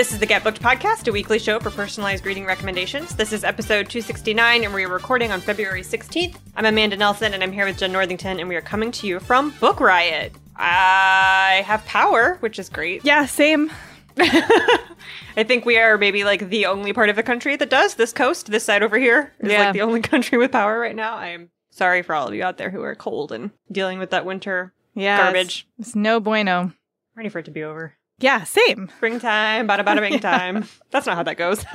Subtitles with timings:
[0.00, 3.14] This is the Get Booked Podcast, a weekly show for personalized reading recommendations.
[3.14, 6.36] This is episode 269, and we're recording on February 16th.
[6.56, 9.20] I'm Amanda Nelson, and I'm here with Jenn Northington, and we are coming to you
[9.20, 10.32] from Book Riot.
[10.56, 13.04] I have power, which is great.
[13.04, 13.70] Yeah, same.
[14.16, 17.96] I think we are maybe like the only part of the country that does.
[17.96, 19.64] This coast, this side over here, is Yeah.
[19.64, 21.16] like the only country with power right now.
[21.16, 24.08] I am sorry for all of you out there who are cold and dealing with
[24.12, 25.18] that winter Yeah.
[25.18, 25.66] garbage.
[25.78, 26.72] It's, it's no bueno.
[27.14, 27.98] Ready for it to be over.
[28.20, 28.90] Yeah, same.
[28.96, 30.66] Springtime, bada bada bing time.
[30.90, 31.64] That's not how that goes.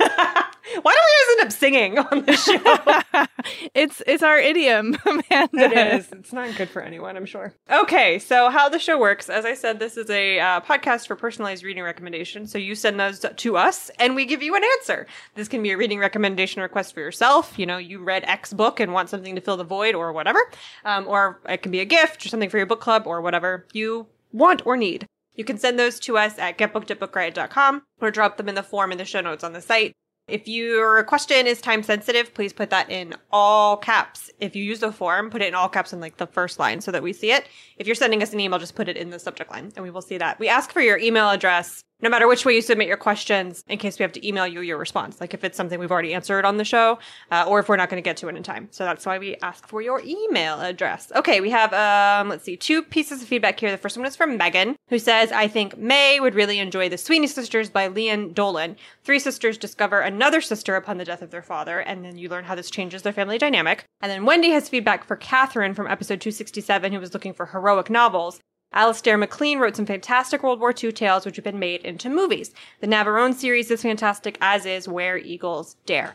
[0.82, 3.66] Why don't we just end up singing on the show?
[3.74, 5.48] it's it's our idiom, Amanda.
[5.52, 6.12] it is.
[6.12, 7.54] It's not good for anyone, I'm sure.
[7.70, 11.14] Okay, so how the show works, as I said, this is a uh, podcast for
[11.14, 12.50] personalized reading recommendations.
[12.50, 15.06] So you send those to us, and we give you an answer.
[15.36, 17.56] This can be a reading recommendation request for yourself.
[17.58, 20.40] You know, you read X book and want something to fill the void, or whatever.
[20.84, 23.66] Um, or it can be a gift or something for your book club, or whatever
[23.72, 25.06] you want or need.
[25.36, 28.98] You can send those to us at getbooked@bookriot.com or drop them in the form in
[28.98, 29.92] the show notes on the site.
[30.28, 34.28] If your question is time sensitive, please put that in all caps.
[34.40, 36.80] If you use the form, put it in all caps in like the first line
[36.80, 37.46] so that we see it.
[37.76, 39.90] If you're sending us an email, just put it in the subject line and we
[39.90, 40.40] will see that.
[40.40, 43.78] We ask for your email address no matter which way you submit your questions in
[43.78, 45.20] case we have to email you your response.
[45.20, 46.98] Like if it's something we've already answered on the show
[47.30, 48.68] uh, or if we're not going to get to it in time.
[48.70, 51.10] So that's why we ask for your email address.
[51.14, 53.70] Okay, we have, um, let's see, two pieces of feedback here.
[53.70, 56.98] The first one is from Megan, who says, I think May would really enjoy The
[56.98, 58.76] Sweeney Sisters by Lian Dolan.
[59.04, 62.44] Three sisters discover another sister upon the death of their father, and then you learn
[62.44, 63.84] how this changes their family dynamic.
[64.00, 67.88] And then Wendy has feedback for Catherine from episode 267, who was looking for heroic
[67.88, 68.40] novels.
[68.72, 72.52] Alistair MacLean wrote some fantastic World War II tales which have been made into movies.
[72.80, 76.14] The Navarone series is fantastic, as is Where Eagles Dare.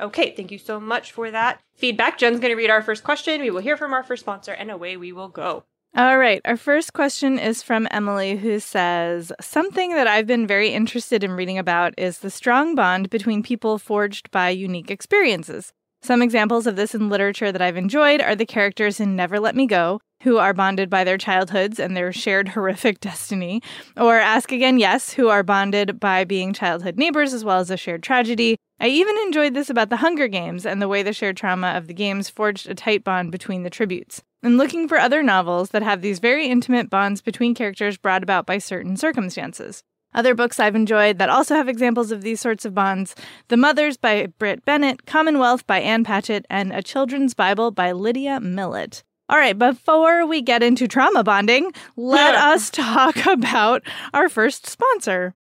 [0.00, 2.18] Okay, thank you so much for that feedback.
[2.18, 3.40] Jenn's going to read our first question.
[3.40, 5.64] We will hear from our first sponsor, and away we will go.
[5.94, 6.40] All right.
[6.46, 11.32] Our first question is from Emily, who says Something that I've been very interested in
[11.32, 15.74] reading about is the strong bond between people forged by unique experiences.
[16.00, 19.54] Some examples of this in literature that I've enjoyed are the characters in Never Let
[19.54, 23.62] Me Go, who are bonded by their childhoods and their shared horrific destiny,
[23.96, 27.76] or Ask Again Yes, who are bonded by being childhood neighbors as well as a
[27.76, 28.56] shared tragedy.
[28.80, 31.86] I even enjoyed this about the Hunger Games and the way the shared trauma of
[31.86, 34.22] the games forged a tight bond between the tributes.
[34.42, 38.44] And looking for other novels that have these very intimate bonds between characters brought about
[38.44, 39.84] by certain circumstances.
[40.14, 43.14] Other books I've enjoyed that also have examples of these sorts of bonds
[43.48, 48.40] The Mothers by Brit Bennett, Commonwealth by Ann Patchett, and A Children's Bible by Lydia
[48.40, 49.02] Millett.
[49.32, 52.50] All right, before we get into trauma bonding, let Yeah.
[52.50, 53.82] us talk about
[54.12, 55.34] our first sponsor.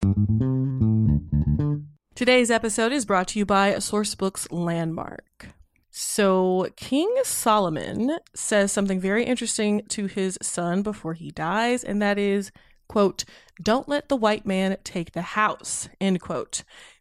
[2.16, 5.50] Today's episode is brought to you by Sourcebooks Landmark.
[5.90, 12.18] So, King Solomon says something very interesting to his son before he dies, and that
[12.18, 12.54] is,
[12.88, 13.26] quote,
[13.62, 16.64] don't let the white man take the house, end quote.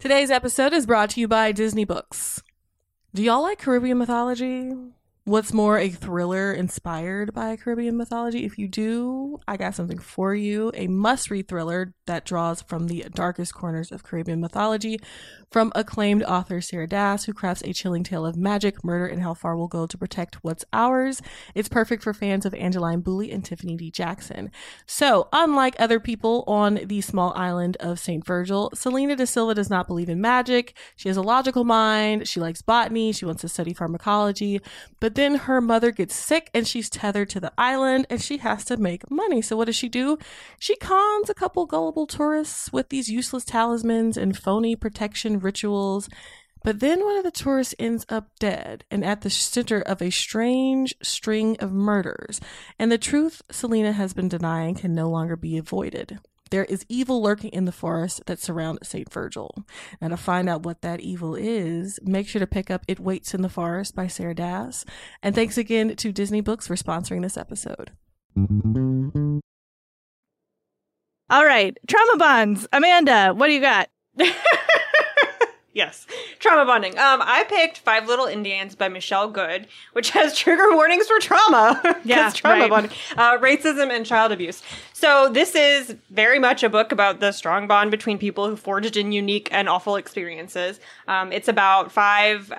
[0.00, 2.42] Today's episode is brought to you by Disney Books.
[3.14, 4.72] Do y'all like Caribbean mythology?
[5.26, 8.44] What's more, a thriller inspired by Caribbean mythology?
[8.44, 10.72] If you do, I got something for you.
[10.74, 14.98] A must read thriller that draws from the darkest corners of Caribbean mythology
[15.50, 19.34] from acclaimed author Sarah Dass, who crafts a chilling tale of magic, murder, and how
[19.34, 21.22] far we'll go to protect what's ours.
[21.54, 23.90] It's perfect for fans of Angeline Boulley and Tiffany D.
[23.90, 24.50] Jackson.
[24.86, 28.24] So, unlike other people on the small island of St.
[28.24, 30.76] Virgil, Selena de Silva does not believe in magic.
[30.96, 32.28] She has a logical mind.
[32.28, 33.12] She likes botany.
[33.12, 34.60] She wants to study pharmacology.
[35.00, 38.64] But then her mother gets sick and she's tethered to the island and she has
[38.66, 39.42] to make money.
[39.42, 40.18] So, what does she do?
[40.58, 46.08] She cons a couple gullible tourists with these useless talismans and phony protection rituals.
[46.64, 50.10] But then one of the tourists ends up dead and at the center of a
[50.10, 52.40] strange string of murders.
[52.78, 56.18] And the truth Selena has been denying can no longer be avoided.
[56.50, 59.12] there is evil lurking in the forest that surrounds St.
[59.12, 59.64] Virgil.
[60.00, 63.34] And to find out what that evil is, make sure to pick up It Waits
[63.34, 64.84] in the Forest by Sarah Dass.
[65.22, 67.90] And thanks again to Disney Books for sponsoring this episode.
[71.28, 72.68] All right, trauma bonds.
[72.72, 73.88] Amanda, what do you got?
[75.76, 76.06] yes,
[76.38, 76.92] trauma bonding.
[76.98, 82.00] Um, I picked Five Little Indians by Michelle Good, which has trigger warnings for trauma.
[82.06, 82.70] Yeah, trauma right.
[82.70, 84.62] bonding, uh, racism and child abuse.
[84.92, 88.96] So this is very much a book about the strong bond between people who forged
[88.96, 90.78] in unique and awful experiences.
[91.08, 92.52] Um, it's about five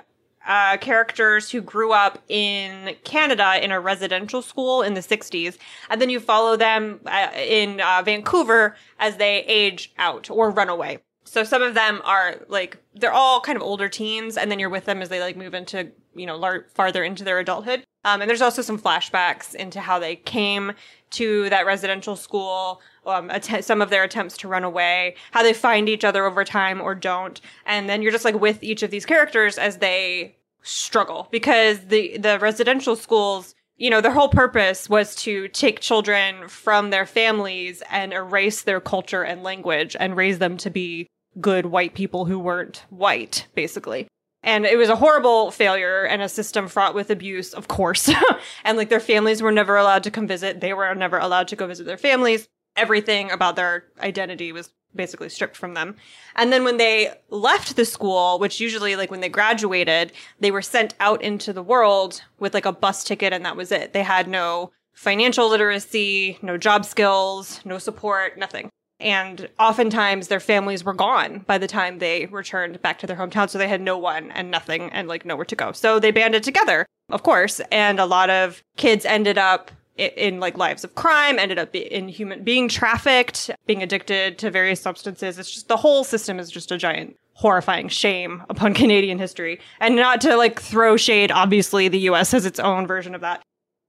[0.46, 5.56] uh, characters who grew up in Canada in a residential school in the 60s.
[5.88, 10.68] And then you follow them uh, in uh, Vancouver as they age out or run
[10.68, 10.98] away.
[11.28, 14.70] So some of them are like, they're all kind of older teens, and then you're
[14.70, 17.84] with them as they like move into, you know, lar- farther into their adulthood.
[18.04, 20.72] Um, and there's also some flashbacks into how they came
[21.10, 25.52] to that residential school, um, att- some of their attempts to run away, how they
[25.52, 27.40] find each other over time or don't.
[27.66, 32.18] And then you're just like with each of these characters as they struggle because the,
[32.18, 37.82] the residential schools, you know, their whole purpose was to take children from their families
[37.90, 41.06] and erase their culture and language and raise them to be
[41.40, 44.08] good white people who weren't white, basically.
[44.42, 48.10] And it was a horrible failure and a system fraught with abuse, of course.
[48.64, 50.60] and like their families were never allowed to come visit.
[50.60, 52.48] They were never allowed to go visit their families.
[52.76, 55.96] Everything about their identity was basically stripped from them.
[56.36, 60.62] And then when they left the school, which usually like when they graduated, they were
[60.62, 63.92] sent out into the world with like a bus ticket and that was it.
[63.92, 68.70] They had no financial literacy, no job skills, no support, nothing.
[69.00, 73.48] And oftentimes their families were gone by the time they returned back to their hometown.
[73.48, 75.72] So they had no one and nothing and like nowhere to go.
[75.72, 77.60] So they banded together, of course.
[77.70, 82.08] And a lot of kids ended up in like lives of crime, ended up in
[82.08, 85.38] human being trafficked, being addicted to various substances.
[85.38, 89.60] It's just the whole system is just a giant horrifying shame upon Canadian history.
[89.80, 93.42] And not to like throw shade, obviously the US has its own version of that.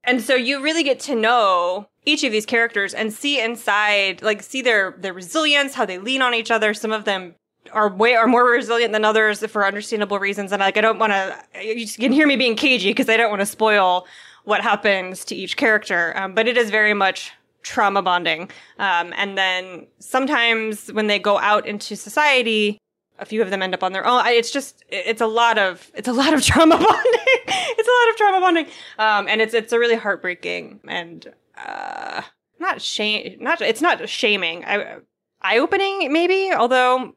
[0.09, 4.41] And so you really get to know each of these characters and see inside, like
[4.41, 6.73] see their their resilience, how they lean on each other.
[6.73, 7.35] Some of them
[7.73, 10.51] are way are more resilient than others for understandable reasons.
[10.51, 13.29] And like I don't want to, you can hear me being cagey because I don't
[13.29, 14.07] want to spoil
[14.45, 16.17] what happens to each character.
[16.17, 18.49] Um, but it is very much trauma bonding.
[18.79, 22.79] Um, and then sometimes when they go out into society,
[23.19, 24.21] a few of them end up on their own.
[24.25, 27.21] I- It's just, it's a lot of, it's a lot of trauma bonding.
[27.47, 28.65] it's a lot of trauma bonding.
[28.97, 32.21] Um, and it's, it's a really heartbreaking and, uh,
[32.59, 34.65] not shame, not, it's not shaming.
[34.65, 34.97] I,
[35.41, 37.13] eye-opening maybe, although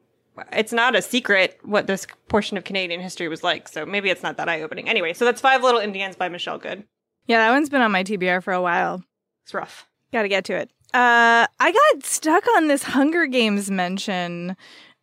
[0.51, 3.67] it's not a secret what this portion of Canadian history was like.
[3.67, 4.87] So maybe it's not that eye-opening.
[4.89, 6.83] Anyway, so that's Five Little Indians by Michelle Good.
[7.27, 9.03] Yeah, that one's been on my TBR for a while.
[9.43, 9.87] It's rough.
[10.11, 10.71] Got to get to it.
[10.93, 14.55] Uh, I got stuck on this Hunger Games mention.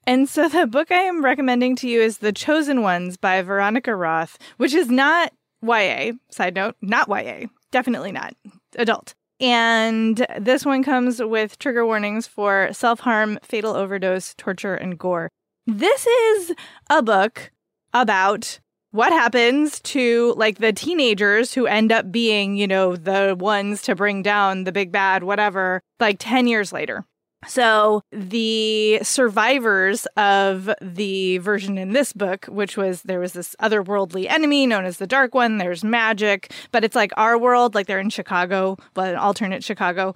[0.07, 3.95] And so the book I am recommending to you is The Chosen Ones by Veronica
[3.95, 5.33] Roth, which is not
[5.63, 6.13] YA.
[6.31, 7.47] Side note, not YA.
[7.71, 8.35] Definitely not.
[8.77, 9.15] Adult.
[9.41, 15.31] And this one comes with trigger warnings for self harm, fatal overdose, torture, and gore.
[15.67, 16.53] This is
[16.91, 17.51] a book
[17.95, 18.61] about
[18.93, 23.95] what happens to like the teenagers who end up being, you know, the ones to
[23.95, 27.05] bring down the big bad, whatever, like 10 years later.
[27.47, 34.29] So the survivors of the version in this book, which was there was this otherworldly
[34.29, 37.99] enemy known as the Dark One, there's magic, but it's like our world, like they're
[37.99, 40.15] in Chicago, but an alternate Chicago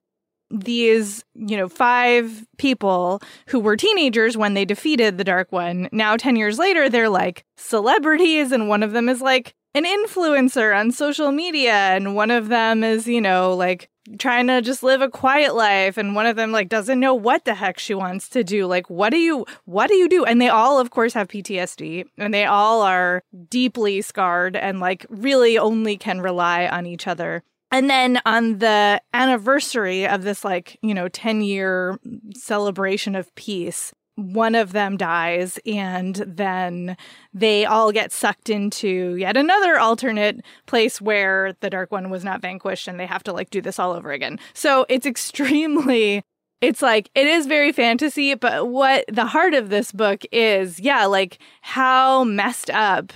[0.50, 5.88] these, you know, five people who were teenagers when they defeated the Dark One.
[5.90, 10.78] Now, 10 years later, they're like celebrities, and one of them is like an influencer
[10.78, 15.00] on social media, and one of them is, you know, like trying to just live
[15.00, 18.28] a quiet life and one of them like doesn't know what the heck she wants
[18.28, 18.66] to do.
[18.66, 20.25] Like what do you what do you do?
[20.25, 25.07] And they all of course have PTSD and they all are deeply scarred and like
[25.09, 27.43] really only can rely on each other.
[27.71, 31.99] And then on the anniversary of this, like, you know, 10 year
[32.37, 36.97] celebration of peace, one of them dies, and then
[37.33, 42.40] they all get sucked into yet another alternate place where the Dark One was not
[42.40, 44.38] vanquished, and they have to, like, do this all over again.
[44.52, 46.23] So it's extremely.
[46.61, 51.04] It's like, it is very fantasy, but what the heart of this book is, yeah,
[51.04, 53.12] like how messed up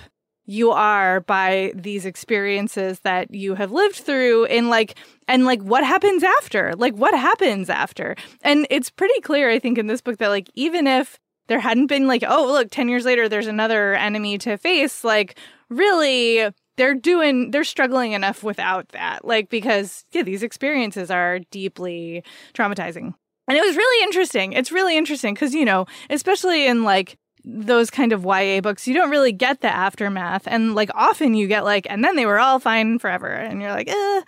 [0.49, 5.83] you are by these experiences that you have lived through in like and like what
[5.83, 6.73] happens after?
[6.75, 8.15] Like what happens after?
[8.41, 11.87] And it's pretty clear i think in this book that like even if there hadn't
[11.87, 15.37] been like oh look 10 years later there's another enemy to face like
[15.69, 19.25] really they're doing they're struggling enough without that.
[19.25, 22.23] Like because yeah these experiences are deeply
[22.55, 23.13] traumatizing.
[23.47, 24.53] And it was really interesting.
[24.53, 27.17] It's really interesting because, you know, especially in like
[27.51, 30.43] those kind of YA books, you don't really get the aftermath.
[30.47, 33.27] And like often you get like, and then they were all fine forever.
[33.27, 34.21] And you're like, eh,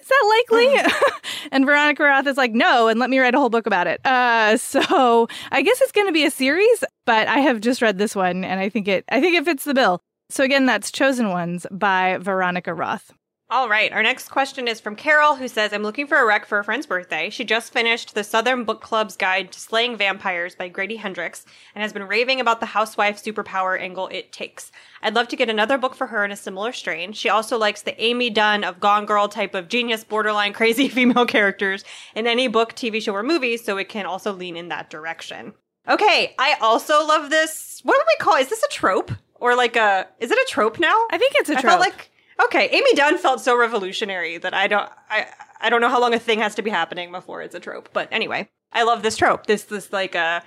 [0.00, 0.92] is that likely?
[1.52, 4.04] and Veronica Roth is like, no, and let me write a whole book about it.
[4.04, 7.98] Uh, so I guess it's going to be a series, but I have just read
[7.98, 10.00] this one and I think it, I think it fits the bill.
[10.30, 13.12] So again, that's Chosen Ones by Veronica Roth.
[13.50, 13.90] All right.
[13.94, 16.64] Our next question is from Carol, who says, I'm looking for a rec for a
[16.64, 17.30] friend's birthday.
[17.30, 21.80] She just finished the Southern Book Club's Guide to Slaying Vampires by Grady Hendrix and
[21.80, 24.70] has been raving about the housewife superpower angle it takes.
[25.00, 27.14] I'd love to get another book for her in a similar strain.
[27.14, 31.24] She also likes the Amy Dunne of Gone Girl type of genius, borderline crazy female
[31.24, 34.90] characters in any book, TV show, or movie, so it can also lean in that
[34.90, 35.54] direction.
[35.88, 36.34] Okay.
[36.38, 37.80] I also love this.
[37.82, 39.10] What do we call Is this a trope?
[39.36, 41.06] Or like a, is it a trope now?
[41.10, 41.64] I think it's a trope.
[41.64, 42.10] I felt like
[42.44, 45.26] okay, Amy Dunne felt so revolutionary that I don't I
[45.60, 47.90] I don't know how long a thing has to be happening before it's a trope.
[47.92, 49.46] But anyway, I love this trope.
[49.46, 50.42] This this like a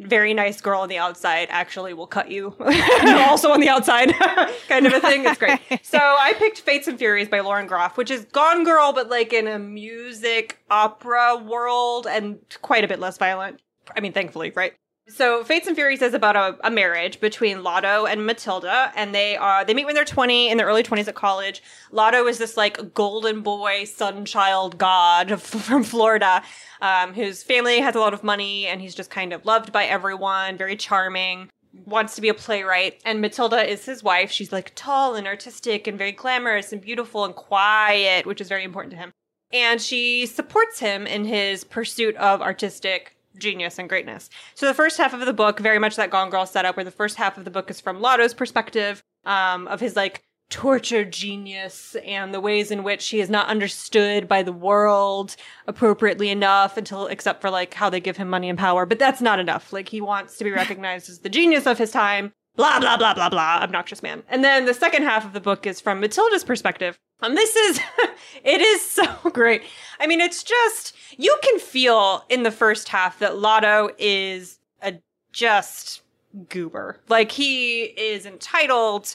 [0.00, 2.54] very nice girl on the outside actually will cut you.
[3.04, 4.12] Also on the outside
[4.68, 5.24] kind of a thing.
[5.24, 5.60] It's great.
[5.82, 9.32] So i picked fates and furies by lauren groff which is gone girl but like
[9.32, 13.60] in a music opera world and quite a bit less violent.
[13.96, 14.74] I mean thankfully right
[15.08, 19.36] so Fates and Furies is about a, a, marriage between Lotto and Matilda, and they
[19.36, 21.62] are they meet when they're twenty in their early twenties at college.
[21.92, 26.42] Lotto is this like golden boy, sun child god from Florida,
[26.80, 29.84] um, whose family has a lot of money, and he's just kind of loved by
[29.84, 31.50] everyone, very charming,
[31.84, 33.00] wants to be a playwright.
[33.04, 34.30] And Matilda is his wife.
[34.30, 38.64] She's like tall and artistic and very glamorous and beautiful and quiet, which is very
[38.64, 39.12] important to him.
[39.52, 44.30] And she supports him in his pursuit of artistic genius and greatness.
[44.54, 46.90] So the first half of the book, very much that Gone Girl setup, where the
[46.90, 51.96] first half of the book is from Lotto's perspective, um, of his like tortured genius
[52.04, 55.36] and the ways in which he is not understood by the world
[55.66, 58.86] appropriately enough until except for like how they give him money and power.
[58.86, 59.72] But that's not enough.
[59.72, 62.32] Like he wants to be recognized as the genius of his time.
[62.56, 63.60] Blah blah blah blah blah.
[63.62, 64.22] Obnoxious man.
[64.28, 66.98] And then the second half of the book is from Matilda's perspective.
[67.24, 67.80] And this is,
[68.44, 69.62] it is so great.
[69.98, 74.94] I mean, it's just, you can feel in the first half that Lotto is a
[75.32, 76.02] just
[76.48, 77.00] goober.
[77.08, 79.14] Like he is entitled.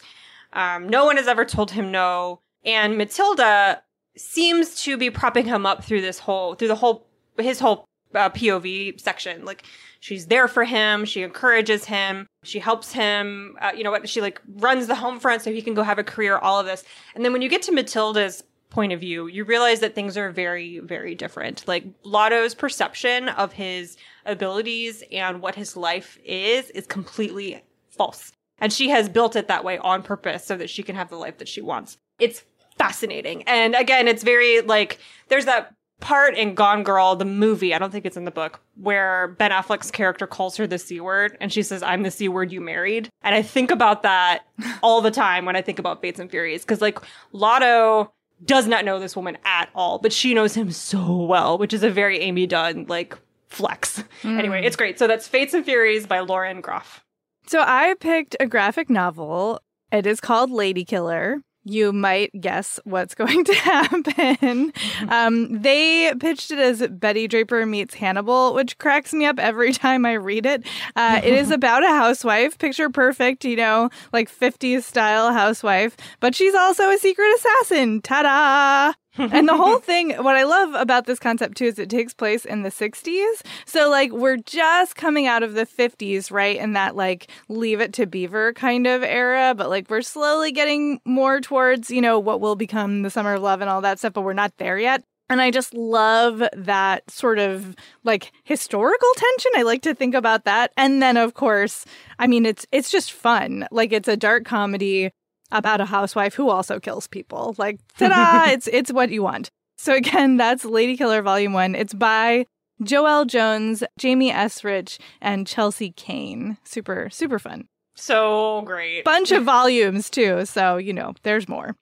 [0.53, 2.41] Um, no one has ever told him no.
[2.65, 3.81] And Matilda
[4.17, 7.85] seems to be propping him up through this whole, through the whole, his whole
[8.15, 9.45] uh, POV section.
[9.45, 9.63] Like
[9.99, 11.05] she's there for him.
[11.05, 12.27] She encourages him.
[12.43, 13.55] She helps him.
[13.61, 14.07] Uh, you know what?
[14.09, 16.65] She like runs the home front so he can go have a career, all of
[16.65, 16.83] this.
[17.15, 20.31] And then when you get to Matilda's point of view, you realize that things are
[20.31, 21.67] very, very different.
[21.67, 28.31] Like Lotto's perception of his abilities and what his life is is completely false.
[28.59, 31.15] And she has built it that way on purpose so that she can have the
[31.15, 31.97] life that she wants.
[32.19, 32.43] It's
[32.77, 33.43] fascinating.
[33.43, 37.91] And again, it's very like, there's that part in Gone Girl, the movie, I don't
[37.91, 41.51] think it's in the book, where Ben Affleck's character calls her the C word and
[41.51, 43.09] she says, I'm the C word you married.
[43.21, 44.45] And I think about that
[44.83, 46.63] all the time when I think about Fates and Furies.
[46.65, 46.99] Cause like
[47.31, 48.11] Lotto
[48.45, 51.83] does not know this woman at all, but she knows him so well, which is
[51.83, 54.03] a very Amy Dunne like flex.
[54.23, 54.39] Mm.
[54.39, 54.97] Anyway, it's great.
[54.97, 57.03] So that's Fates and Furies by Lauren Groff.
[57.47, 59.59] So I picked a graphic novel.
[59.91, 64.73] It is called Lady Killer you might guess what's going to happen.
[65.09, 70.05] Um, they pitched it as Betty Draper meets Hannibal, which cracks me up every time
[70.05, 70.65] I read it.
[70.95, 76.35] Uh, it is about a housewife, picture perfect, you know, like 50s style housewife, but
[76.35, 78.01] she's also a secret assassin.
[78.01, 78.93] Ta da!
[79.19, 82.45] And the whole thing, what I love about this concept too is it takes place
[82.45, 83.41] in the 60s.
[83.65, 86.57] So, like, we're just coming out of the 50s, right?
[86.57, 89.53] In that, like, leave it to Beaver kind of era.
[89.55, 93.41] But, like, we're slowly getting more towards, you know, what will become the Summer of
[93.41, 95.03] Love and all that stuff, but we're not there yet.
[95.29, 99.51] And I just love that sort of like historical tension.
[99.55, 100.71] I like to think about that.
[100.75, 101.85] And then of course,
[102.17, 103.67] I mean it's it's just fun.
[103.71, 105.11] Like it's a dark comedy
[105.51, 107.55] about a housewife who also kills people.
[107.57, 108.51] Like, ta-da!
[108.51, 109.49] it's it's what you want.
[109.77, 111.75] So again, that's Lady Killer Volume One.
[111.75, 112.45] It's by
[112.83, 114.63] Joëlle Jones, Jamie S.
[114.63, 116.57] Rich, and Chelsea Kane.
[116.63, 117.67] Super, super fun.
[117.95, 119.03] So great.
[119.03, 120.45] Bunch of volumes too.
[120.45, 121.75] So, you know, there's more.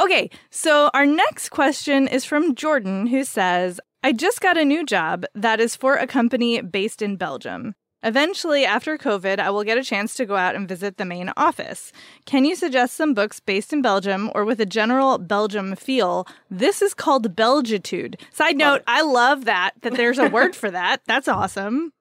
[0.00, 4.86] Okay, so our next question is from Jordan, who says, I just got a new
[4.86, 7.74] job that is for a company based in Belgium.
[8.02, 11.32] Eventually, after COVID, I will get a chance to go out and visit the main
[11.36, 11.92] office.
[12.26, 16.26] Can you suggest some books based in Belgium or with a general Belgium feel?
[16.48, 18.16] This is called Belgitude.
[18.32, 21.02] Side note, I love that, that there's a word for that.
[21.06, 21.92] That's awesome.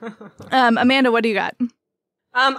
[0.50, 1.54] Um, Amanda, what do you got?
[1.60, 1.70] Um,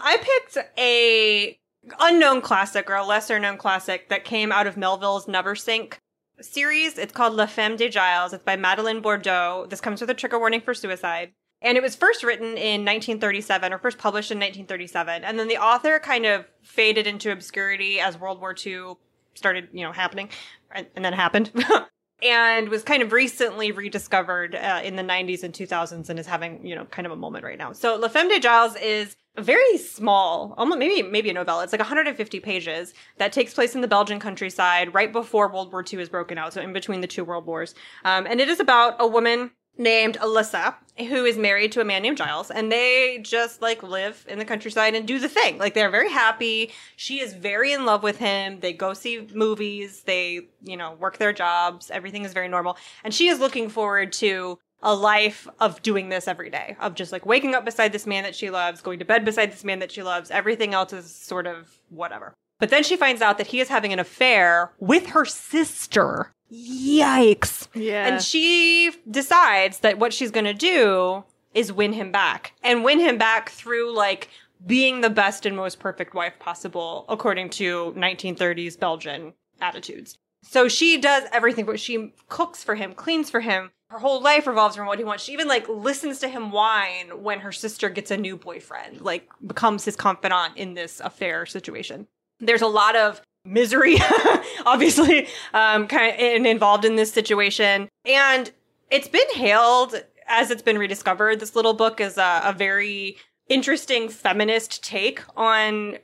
[0.02, 1.60] I picked a
[2.00, 5.96] unknown classic or a lesser known classic that came out of Melville's Neversink
[6.40, 6.98] series.
[6.98, 8.32] It's called La Femme de Gilles.
[8.32, 9.70] It's by Madeleine Bourdouxhe.
[9.70, 11.34] This comes with a trigger warning for suicide.
[11.63, 15.24] And it was first written in 1937 or first published in 1937.
[15.24, 18.96] And then the author kind of faded into obscurity as World War II
[19.34, 20.29] started, you know, happening.
[20.72, 21.51] And, and then happened.
[22.24, 26.65] and was kind of recently rediscovered uh, in the 90s and 2000s and is having,
[26.65, 27.74] you know, kind of a moment right now.
[27.74, 31.63] So La Femme de Gilles is a very small, almost maybe maybe a novella.
[31.63, 35.84] It's like 150 pages that takes place in the Belgian countryside right before World War
[35.91, 37.74] II is broken out, so in between the two world wars.
[38.05, 42.03] Um, and it is about a woman named Alyssa who is married to a man
[42.03, 45.58] named Gilles and they just like live in the countryside and do the thing.
[45.58, 46.72] Like they're very happy.
[46.96, 48.60] She is very in love with him.
[48.60, 51.89] They go see movies, they, you know, work their jobs.
[51.89, 52.77] Everything is very normal.
[53.03, 57.12] And she is looking forward to a life of doing this every day, of just
[57.12, 59.80] like waking up beside this man that she loves, going to bed beside this man
[59.80, 60.30] that she loves.
[60.30, 62.36] Everything else is sort of whatever.
[62.63, 66.32] But then she finds out that he is having an affair with her sister.
[66.50, 67.67] Yikes.
[67.74, 68.08] Yeah.
[68.08, 73.01] And she decides that what she's going to do is win him back and win
[73.01, 74.29] him back through like
[74.65, 80.17] being the best and most perfect wife possible, according to 1930s Belgian attitudes.
[80.41, 83.72] So she does everything, but she cooks for him, cleans for him.
[83.89, 85.25] Her whole life revolves around what he wants.
[85.25, 89.27] She even like listens to him whine when her sister gets a new boyfriend, like
[89.46, 92.08] becomes his confidant in this affair situation.
[92.46, 93.98] There's a lot of misery,
[94.66, 97.90] obviously, um, kind of involved in this situation.
[98.06, 98.52] And
[98.90, 99.96] it's been hailed
[100.28, 101.40] as it's been rediscovered.
[101.40, 103.18] This little book is a, a very
[103.50, 105.98] interesting feminist take on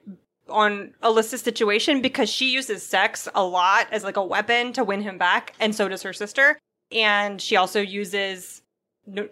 [0.49, 5.01] on Alyssa's situation because she uses sex a lot as like a weapon to win
[5.01, 6.57] him back, and so does her sister.
[6.91, 8.63] And she also uses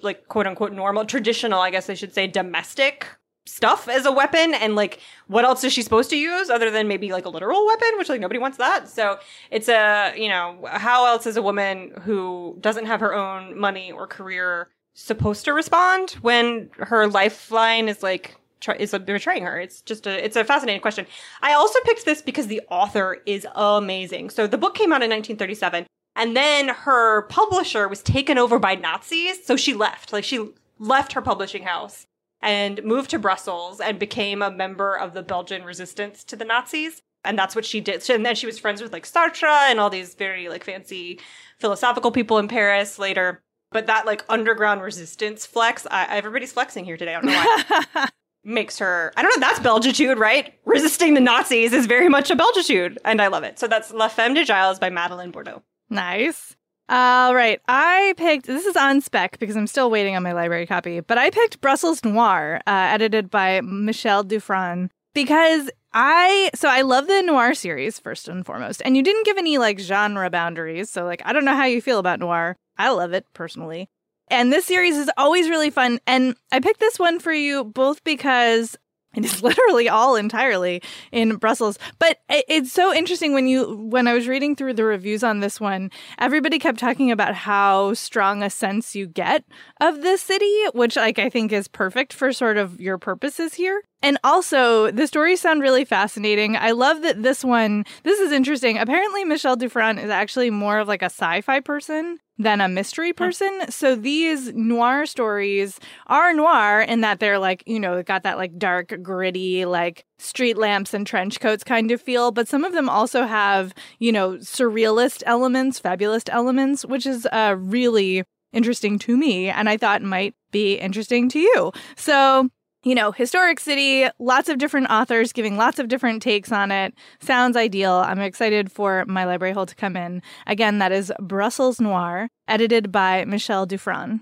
[0.02, 3.08] like quote unquote normal, traditional, I guess I should say, domestic
[3.48, 6.88] stuff as a weapon and like what else is she supposed to use other than
[6.88, 8.88] maybe like a literal weapon which like nobody wants that?
[8.88, 9.20] So
[9.52, 13.92] it's a you know how else is a woman who doesn't have her own money
[13.92, 18.36] or career supposed to respond when her lifeline is like
[18.80, 19.60] is betraying her?
[19.60, 21.06] It's just a it's a fascinating question.
[21.42, 24.32] I also picked this because the author is amazing.
[24.32, 28.76] So the book came out in 1937 and then her publisher was taken over by
[28.76, 30.12] nazis so she left.
[30.12, 32.06] Like she left her publishing house
[32.42, 37.02] and moved to Brussels and became a member of the Belgian resistance to the Nazis.
[37.24, 38.08] And that's what she did.
[38.10, 41.20] And then she was friends with like Sartre and all these very like fancy
[41.60, 43.44] philosophical people in Paris later.
[43.72, 47.16] But that like underground resistance flex, I, everybody's flexing here today.
[47.16, 48.08] I don't know why.
[48.48, 50.54] makes her, I don't know, that's Belgitude, right?
[50.66, 52.98] Resisting the Nazis is very much a Belgitude.
[53.04, 53.60] And I love it.
[53.60, 55.64] So that's La Femme de Gilles by Madeleine Bourdouxhe.
[55.90, 56.56] Nice.
[56.90, 57.60] All right.
[57.68, 61.18] I picked, this is on spec because I'm still waiting on my library copy, but
[61.18, 67.22] I picked Brussels Noir, uh, edited by Michel Dufrasne, because I, so I love the
[67.24, 68.82] noir series first and foremost.
[68.86, 70.90] And you didn't give any like genre boundaries.
[70.90, 72.56] So, like, I don't know how you feel about noir.
[72.78, 73.90] I love it personally.
[74.30, 76.00] And this series is always really fun.
[76.06, 78.78] And I picked this one for you both because
[79.16, 81.80] it is literally all entirely in Brussels.
[82.00, 85.60] But it's so interesting when you when I was reading through the reviews on this
[85.60, 89.44] one, everybody kept talking about how strong a sense you get
[89.82, 93.82] of the city, which like I think is perfect for sort of your purposes here.
[94.04, 96.56] And also, the stories sound really fascinating.
[96.56, 98.78] I love that this one, this is interesting.
[98.78, 103.14] Apparently, Michel Dufrasne is actually more of like a sci fi person than a mystery
[103.14, 103.70] person.
[103.70, 108.58] So these noir stories are noir in that they're like, you know, got that like
[108.58, 112.32] dark, gritty, like street lamps and trench coats kind of feel.
[112.32, 117.56] But some of them also have, you know, surrealist elements, fabulous elements, which is uh,
[117.58, 118.24] really
[118.54, 119.50] interesting to me.
[119.50, 121.72] And I thought might be interesting to you.
[121.96, 122.50] So
[122.88, 126.94] you know, historic city, lots of different authors giving lots of different takes on it.
[127.20, 127.92] Sounds ideal.
[127.92, 130.22] I'm excited for my library hole to come in.
[130.46, 134.22] Again, that is Brussels Noir, edited by Michel Dufrasne.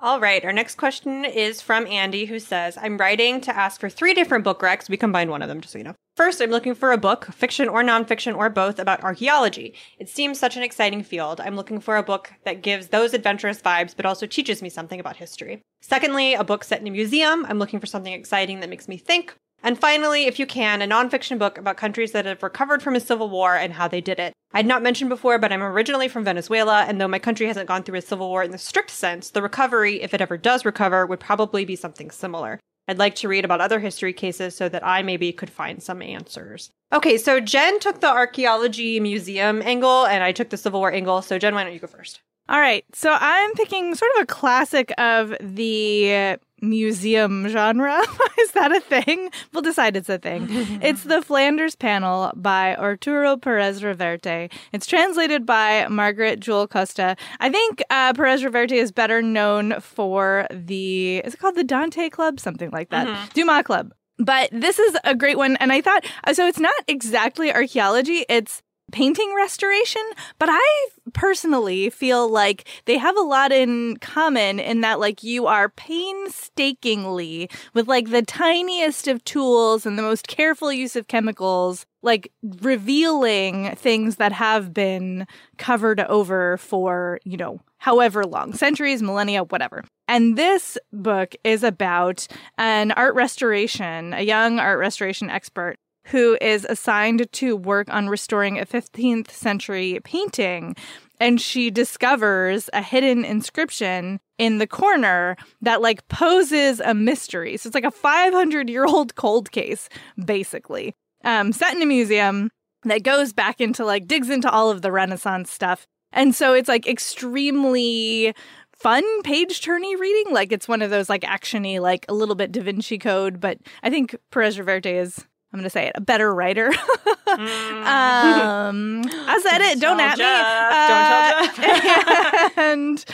[0.00, 0.44] All right.
[0.44, 4.44] Our next question is from Andy, who says, I'm writing to ask for three different
[4.44, 4.88] book recs.
[4.88, 5.94] We combined one of them, just so you know.
[6.16, 9.74] First, I'm looking for a book, fiction or nonfiction or both, about archaeology.
[9.98, 11.40] It seems such an exciting field.
[11.40, 15.00] I'm looking for a book that gives those adventurous vibes, but also teaches me something
[15.00, 15.62] about history.
[15.80, 17.44] Secondly, a book set in a museum.
[17.48, 19.34] I'm looking for something exciting that makes me think.
[19.62, 23.00] And finally, if you can, a nonfiction book about countries that have recovered from a
[23.00, 24.32] civil war and how they did it.
[24.52, 27.82] I'd not mentioned before, but I'm originally from Venezuela, and though my country hasn't gone
[27.82, 31.04] through a civil war in the strict sense, the recovery, if it ever does recover,
[31.04, 32.58] would probably be something similar.
[32.86, 36.00] I'd like to read about other history cases so that I maybe could find some
[36.00, 36.70] answers.
[36.90, 41.20] Okay, so Jenn took the archaeology museum angle, and I took the Civil War angle.
[41.20, 42.20] So, Jenn, why don't you go first?
[42.48, 42.84] All right.
[42.94, 48.00] So I'm picking sort of a classic of the museum genre.
[48.40, 49.30] Is that a thing?
[49.52, 50.46] We'll decide it's a thing.
[50.82, 54.50] it's The Flanders Panel by Arturo Perez Reverte.
[54.72, 57.16] It's translated by Margaret Jull Costa.
[57.40, 62.08] I think uh, Perez Reverte is better known for the, is it called the Dante
[62.08, 62.40] Club?
[62.40, 63.06] Something like that.
[63.06, 63.32] Mhm.
[63.34, 63.92] Dumas Club.
[64.18, 65.56] But this is a great one.
[65.56, 70.02] And I thought, so it's not exactly archaeology, it's painting restoration,
[70.38, 75.46] but I personally feel like they have a lot in common in that like you
[75.46, 81.86] are painstakingly with like the tiniest of tools and the most careful use of chemicals
[82.02, 89.44] like revealing things that have been covered over for, you know, however long, centuries, millennia,
[89.44, 89.84] whatever.
[90.06, 95.76] And this book is about an art restoration, a young art restoration expert
[96.08, 100.74] who is assigned to work on restoring a 15th century painting.
[101.20, 107.56] And she discovers a hidden inscription in the corner that like poses a mystery.
[107.56, 109.88] So it's like a 500 year old cold case,
[110.24, 110.94] basically,
[111.24, 112.50] um, set in a museum
[112.84, 115.86] that goes back into like digs into all of the Renaissance stuff.
[116.12, 118.34] And so it's like extremely
[118.72, 120.32] fun page turny reading.
[120.32, 123.58] Like it's one of those like actiony, like a little bit Da Vinci Code, but
[123.82, 126.72] I think Perez Reverte is I'm gonna say it a better writer.
[127.28, 127.84] Mm.
[127.86, 129.80] um, I said it.
[129.80, 130.24] Don't at me.
[130.24, 131.54] Jeff.
[131.54, 132.56] Don't tell Jeff.
[132.56, 133.04] Uh, and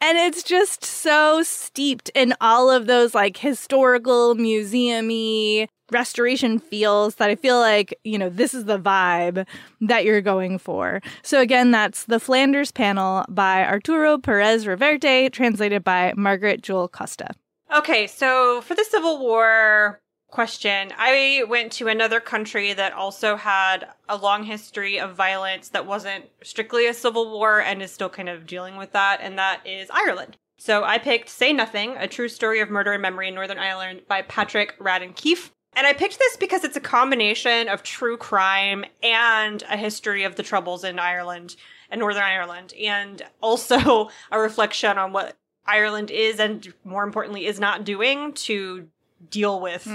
[0.00, 7.28] and it's just so steeped in all of those like historical, museumy restoration feels that
[7.28, 9.46] I feel like you know this is the vibe
[9.80, 11.00] that you're going for.
[11.22, 17.30] So again, that's the Flanders panel by Arturo Perez Reverte, translated by Margaret Jull Costa.
[17.74, 23.88] Okay, so for the Civil War question, I went to another country that also had
[24.08, 28.28] a long history of violence that wasn't strictly a civil war and is still kind
[28.28, 30.36] of dealing with that, and that is Ireland.
[30.58, 34.02] So I picked Say Nothing, a true story of murder and memory in Northern Ireland
[34.08, 35.52] by Patrick Radden Keefe.
[35.74, 40.36] And I picked this because it's a combination of true crime and a history of
[40.36, 41.56] the troubles in Ireland
[41.90, 45.36] and Northern Ireland, and also a reflection on what
[45.66, 48.88] Ireland is and more importantly is not doing to
[49.30, 49.86] deal with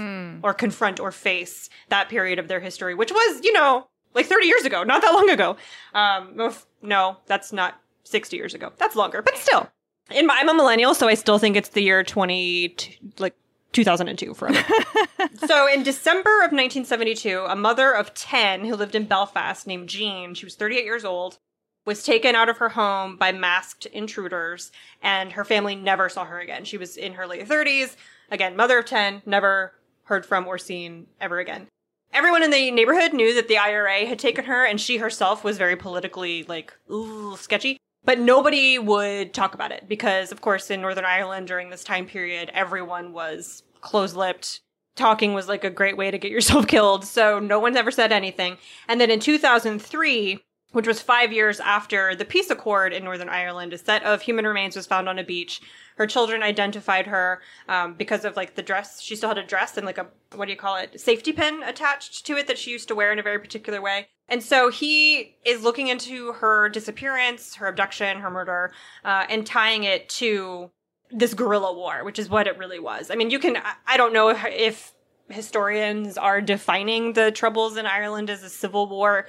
[0.42, 4.46] or confront or face that period of their history, which was, you know, like 30
[4.46, 5.56] years ago, not that long ago.
[5.94, 8.72] Um, no, that's not 60 years ago.
[8.78, 9.68] That's longer, but still.
[10.10, 13.34] In my, I'm a millennial, so I still think it's the year 20, t- like
[13.72, 14.74] 2002 forever.
[15.46, 20.34] so in December of 1972, a mother of 10 who lived in Belfast named Jean,
[20.34, 21.38] she was 38 years old,
[21.84, 24.70] was taken out of her home by masked intruders,
[25.02, 26.64] and her family never saw her again.
[26.64, 27.96] She was in her late 30s.
[28.32, 31.68] Again, mother of 10, never heard from or seen ever again.
[32.14, 35.58] Everyone in the neighborhood knew that the IRA had taken her, and she herself was
[35.58, 37.76] very politically, like, ooh, sketchy.
[38.04, 42.06] But nobody would talk about it because, of course, in Northern Ireland during this time
[42.06, 44.60] period, everyone was close lipped.
[44.96, 47.04] Talking was like a great way to get yourself killed.
[47.04, 48.56] So no one ever said anything.
[48.88, 50.42] And then in 2003,
[50.72, 54.46] which was five years after the peace accord in Northern Ireland, a set of human
[54.46, 55.60] remains was found on a beach.
[55.96, 59.00] Her children identified her um, because of like the dress.
[59.00, 61.00] She still had a dress and like a what do you call it?
[61.00, 64.08] Safety pin attached to it that she used to wear in a very particular way.
[64.28, 68.72] And so he is looking into her disappearance, her abduction, her murder,
[69.04, 70.70] uh, and tying it to
[71.10, 73.10] this guerrilla war, which is what it really was.
[73.10, 74.92] I mean, you can, I- don't know if, if
[75.28, 79.26] historians are defining the troubles in Ireland as a civil war.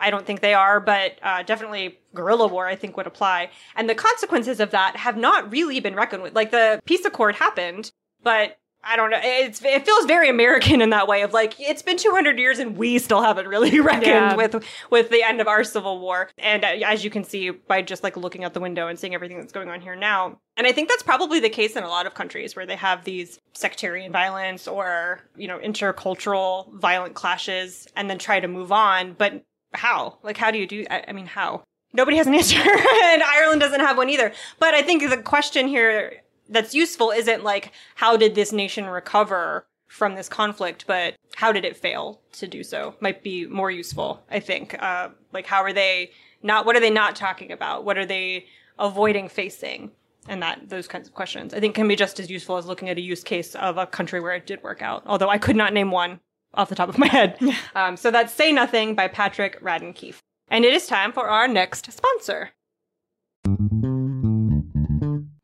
[0.00, 3.50] I don't think they are, but uh, definitely guerrilla war, I think, would apply.
[3.76, 6.34] And the consequences of that have not really been reckoned with.
[6.34, 9.18] Like the peace accord happened, but I don't know.
[9.22, 12.78] It's, it feels very American in that way of like it's been 200 years and
[12.78, 14.34] we still haven't really reckoned Yeah.
[14.34, 16.30] with with the end of our civil war.
[16.38, 19.14] And uh, as you can see by just like looking out the window and seeing
[19.14, 20.38] everything that's going on here now.
[20.56, 23.04] And I think that's probably the case in a lot of countries where they have
[23.04, 29.12] these sectarian violence or, you know, intercultural violent clashes and then try to move on,
[29.12, 30.18] but how?
[30.22, 31.62] Like how do you do I, I mean how?
[31.92, 34.32] Nobody has an answer and Ireland doesn't have one either.
[34.58, 39.66] But I think the question here that's useful isn't like how did this nation recover
[39.90, 42.94] from this conflict, but how did it fail to do so?
[43.00, 44.80] Might be more useful, I think.
[44.80, 46.64] Uh, like how are they not?
[46.64, 47.84] What are they not talking about?
[47.84, 48.46] What are they
[48.78, 49.90] avoiding facing?
[50.28, 52.88] And that those kinds of questions, I think, can be just as useful as looking
[52.88, 55.02] at a use case of a country where it did work out.
[55.06, 56.20] Although I could not name one
[56.54, 57.38] off the top of my head.
[57.74, 61.46] um, so that's "Say Nothing" by Patrick Radden Keefe, and it is time for our
[61.48, 62.50] next sponsor.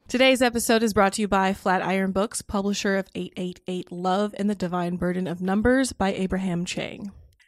[0.09, 4.55] Today's episode is brought to you by Flatiron Books, publisher of 888 Love and the
[4.55, 7.11] Divine Burden of Numbers by Abraham Chang.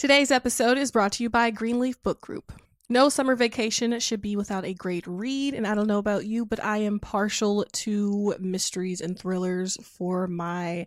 [0.00, 2.54] Today's episode is brought to you by Greenleaf Book Group.
[2.88, 6.46] No summer vacation should be without a great read, and I don't know about you,
[6.46, 10.86] but I am partial to mysteries and thrillers for my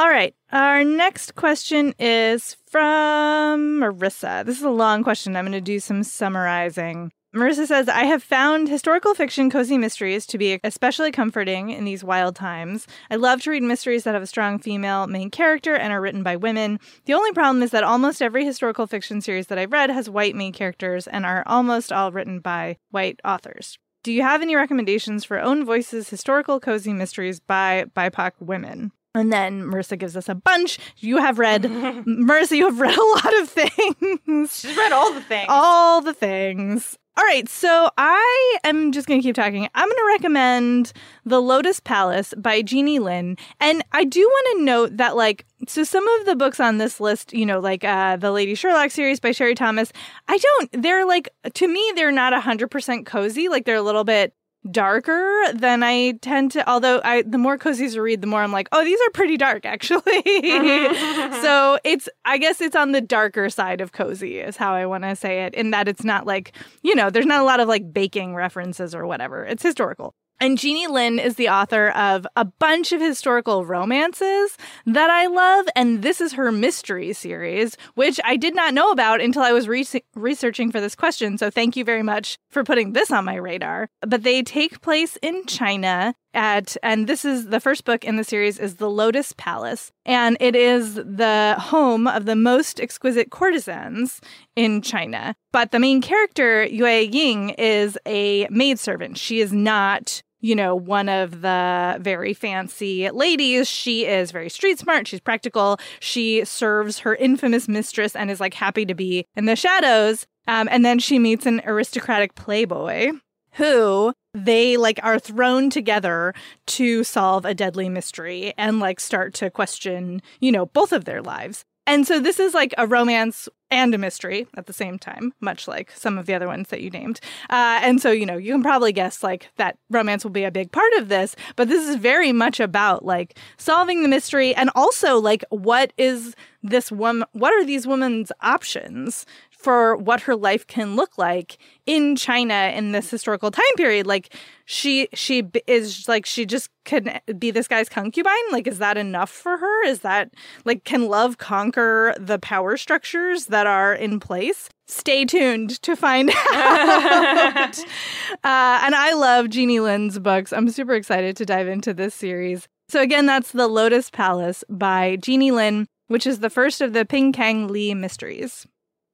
[0.00, 0.34] All right.
[0.50, 4.46] Our next question is from Marissa.
[4.46, 5.36] This is a long question.
[5.36, 7.12] I'm going to do some summarizing.
[7.36, 12.02] Marissa says, I have found historical fiction cozy mysteries to be especially comforting in these
[12.02, 12.86] wild times.
[13.10, 16.22] I love to read mysteries that have a strong female main character and are written
[16.22, 16.80] by women.
[17.04, 20.34] The only problem is that almost every historical fiction series that I've read has white
[20.34, 23.76] main characters and are almost all written by white authors.
[24.02, 28.92] Do you have any recommendations for own voices historical cozy mysteries by BIPOC women?
[29.14, 30.78] And then Marissa gives us a bunch.
[30.98, 34.60] You have read, Marissa, you have read a lot of things.
[34.60, 35.46] She's read all the things.
[35.48, 36.96] All the things.
[37.16, 39.68] All right, so I am just going to keep talking.
[39.74, 40.92] I'm going to recommend
[41.24, 43.36] The Lotus Palace by Jeannie Lin.
[43.58, 47.00] And I do want to note that, like, so some of the books on this
[47.00, 49.92] list, you know, like uh, the Lady Sherlock series by Sherry Thomas,
[50.28, 53.48] I don't, they're like, to me, they're not 100% cozy.
[53.48, 54.32] Like, they're a little bit
[54.70, 58.52] darker than I tend to although I the more cozies I read the more I'm
[58.52, 60.00] like oh these are pretty dark actually.
[60.50, 61.42] Mm-hmm.
[61.42, 65.04] So it's I guess it's on the darker side of cozy is how I want
[65.04, 67.68] to say it in that it's not like you know there's not a lot of
[67.68, 69.44] like baking references or whatever.
[69.44, 75.10] It's historical and Jeannie Lin is the author of a bunch of historical romances that
[75.10, 75.66] I love.
[75.76, 79.68] And this is her mystery series, which I did not know about until I was
[79.68, 81.36] re- researching for this question.
[81.36, 83.88] So thank you very much for putting this on my radar.
[84.00, 88.24] But they take place in China at and this is the first book in the
[88.24, 94.20] series is the lotus palace and it is the home of the most exquisite courtesans
[94.54, 100.54] in china but the main character yue ying is a maidservant she is not you
[100.54, 103.68] know, one of the very fancy ladies.
[103.68, 105.06] She is very street smart.
[105.06, 105.78] She's practical.
[106.00, 110.26] She serves her infamous mistress and is like happy to be in the shadows.
[110.48, 113.12] Um, and then she meets an aristocratic playboy
[113.52, 116.34] who they like are thrown together
[116.66, 121.20] to solve a deadly mystery and like start to question, you know, both of their
[121.20, 121.64] lives.
[121.86, 125.66] And so this is like a romance and a mystery at the same time, much
[125.68, 127.20] like some of the other ones that you named.
[127.48, 130.50] Uh, and so, you know, you can probably guess like that romance will be a
[130.50, 134.70] big part of this, but this is very much about like solving the mystery and
[134.74, 139.24] also like what is this woman, what are these women's options?
[139.62, 144.06] For what her life can look like in China in this historical time period.
[144.06, 148.34] Like she she is like she just can be this guy's concubine.
[148.52, 149.84] Like is that enough for her?
[149.86, 150.30] Is that
[150.64, 154.70] like can love conquer the power structures that are in place?
[154.88, 157.78] Stay tuned to find out.
[157.78, 160.52] uh, and I love Jeannie Lin's books.
[160.52, 162.66] I'm super excited to dive into this series.
[162.88, 165.86] So again, that's The Lotus Palace by Jeannie Lin.
[166.08, 168.66] which is the first of the Pingkang Li mysteries.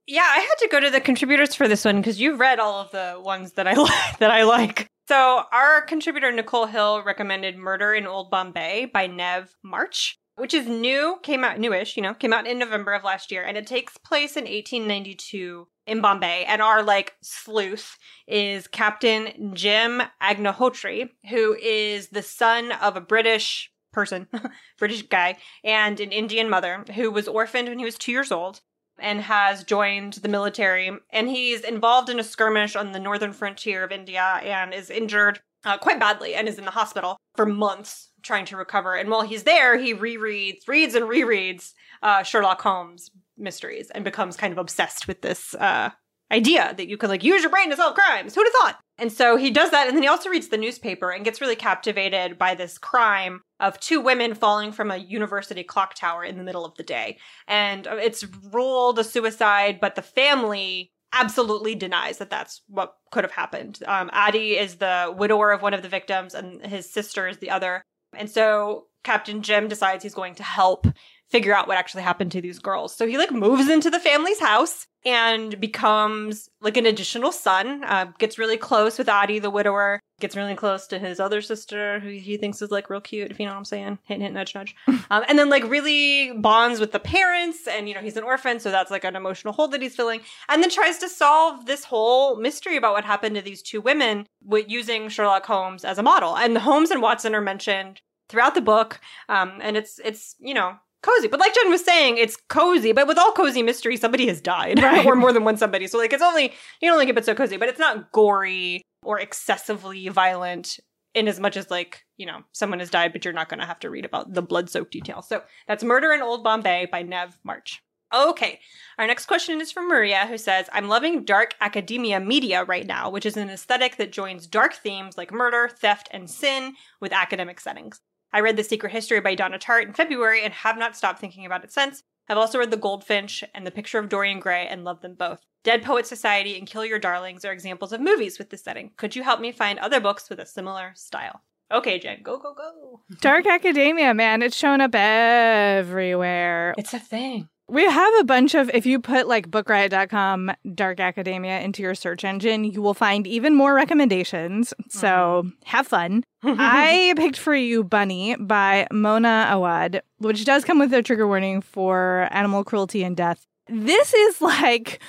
[0.06, 2.80] Yeah, I had to go to the contributors for this one because you've read all
[2.80, 4.86] of the ones that I like that I like.
[5.08, 10.66] So our contributor Nicole Hill recommended Murder in Old Bombay by Nev March, which is
[10.66, 13.66] new, came out newish, you know, came out in November of last year, and it
[13.66, 16.44] takes place in 1892 in Bombay.
[16.44, 23.72] And our like sleuth is Captain Jim Agnihotri, who is the son of a British
[23.92, 24.28] person,
[24.78, 28.60] British guy, and an Indian mother who was orphaned when he was two years old
[28.98, 30.90] and has joined the military.
[31.10, 35.40] And he's involved in a skirmish on the northern frontier of India and is injured
[35.64, 38.94] uh, quite badly and is in the hospital for months trying to recover.
[38.94, 44.36] And while he's there, he rereads, reads, and rereads uh, Sherlock Holmes mysteries and becomes
[44.36, 45.90] kind of obsessed with this uh,
[46.30, 48.34] idea that you could like use your brain to solve crimes.
[48.34, 48.78] Who'd have thought?
[48.98, 51.56] And so he does that, and then he also reads the newspaper and gets really
[51.56, 56.44] captivated by this crime of two women falling from a university clock tower in the
[56.44, 57.18] middle of the day.
[57.46, 63.24] And uh, it's ruled a suicide, but the family absolutely denies that that's what could
[63.24, 63.80] have happened.
[63.86, 67.50] Um, Adi is the widower of one of the victims, and his sister is the
[67.50, 67.82] other.
[68.14, 70.86] And so Captain Jim decides he's going to help
[71.30, 72.94] figure out what actually happened to these girls.
[72.94, 77.84] So he like moves into the family's house and becomes like an additional son.
[77.84, 80.00] Uh, gets really close with Adi, the widower.
[80.18, 83.38] Gets really close to his other sister, who he thinks is like real cute, if
[83.38, 83.98] you know what I'm saying.
[84.04, 84.74] Hint, hint, nudge, nudge.
[84.88, 88.58] um, and then like really bonds with the parents, and you know he's an orphan,
[88.58, 90.22] so that's like an emotional hole that he's filling.
[90.48, 94.26] And then tries to solve this whole mystery about what happened to these two women
[94.42, 96.36] with using Sherlock Holmes as a model.
[96.36, 100.54] And the Holmes and Watson are mentioned throughout the book, um, and it's it's you
[100.54, 101.28] know cozy.
[101.28, 102.92] But like Jenn was saying, it's cozy.
[102.92, 105.06] But with all cozy mystery, somebody has died, Right.
[105.06, 105.86] or more than one somebody.
[105.86, 109.20] So like, it's only you only keep it so cozy, but it's not gory or
[109.20, 110.78] excessively violent.
[111.14, 113.64] In as much as like you know someone has died, but you're not going to
[113.66, 115.26] have to read about the blood-soaked details.
[115.26, 117.82] So that's Murder in Old Bombay by Nev March.
[118.14, 118.60] Okay,
[118.98, 123.08] our next question is from Maria, who says, I'm loving dark academia media right now,
[123.10, 127.60] which is an aesthetic that joins dark themes like murder, theft, and sin with academic
[127.60, 128.00] settings.
[128.36, 131.46] I read The Secret History by Donna Tartt in February and have not stopped thinking
[131.46, 132.02] about it since.
[132.28, 135.40] I've also read The Goldfinch and The Picture of Dorian Gray and love them both.
[135.64, 138.90] Dead Poet Society and Kill Your Darlings are examples of movies with this setting.
[138.98, 141.40] Could you help me find other books with a similar style?
[141.72, 143.00] Okay, Jenn, go, go, go.
[143.22, 146.74] Dark academia, man, it's shown up everywhere.
[146.76, 147.48] It's a thing.
[147.68, 152.24] We have a bunch of, if you put like bookriot.com dark academia into your search
[152.24, 154.72] engine, you will find even more recommendations.
[154.88, 156.22] So have fun.
[156.44, 161.60] I picked for you Bunny by Mona Awad, which does come with a trigger warning
[161.60, 163.44] for animal cruelty and death.
[163.68, 165.00] This is like